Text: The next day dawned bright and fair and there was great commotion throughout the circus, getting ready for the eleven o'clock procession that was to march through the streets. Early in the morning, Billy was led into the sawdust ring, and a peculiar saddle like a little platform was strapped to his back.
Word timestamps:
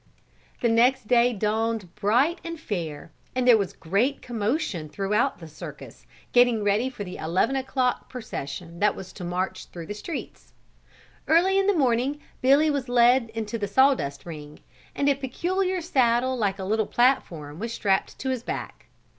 The 0.61 0.67
next 0.67 1.07
day 1.07 1.31
dawned 1.31 1.93
bright 1.93 2.39
and 2.43 2.59
fair 2.59 3.11
and 3.35 3.47
there 3.47 3.55
was 3.59 3.71
great 3.71 4.19
commotion 4.23 4.89
throughout 4.89 5.37
the 5.37 5.47
circus, 5.47 6.07
getting 6.33 6.63
ready 6.63 6.89
for 6.89 7.03
the 7.03 7.17
eleven 7.17 7.55
o'clock 7.55 8.09
procession 8.09 8.79
that 8.79 8.95
was 8.95 9.13
to 9.13 9.23
march 9.23 9.65
through 9.67 9.85
the 9.85 9.93
streets. 9.93 10.53
Early 11.27 11.55
in 11.59 11.67
the 11.67 11.77
morning, 11.77 12.19
Billy 12.41 12.71
was 12.71 12.89
led 12.89 13.29
into 13.35 13.59
the 13.59 13.67
sawdust 13.67 14.25
ring, 14.25 14.61
and 14.95 15.07
a 15.07 15.13
peculiar 15.13 15.81
saddle 15.81 16.35
like 16.35 16.57
a 16.57 16.63
little 16.65 16.87
platform 16.87 17.59
was 17.59 17.71
strapped 17.71 18.17
to 18.17 18.29
his 18.31 18.41
back. 18.41 18.87